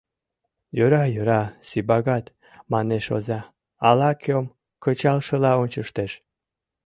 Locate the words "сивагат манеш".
1.67-3.05